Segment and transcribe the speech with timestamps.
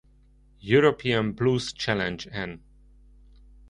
[0.61, 2.63] European Blues Challenge-en.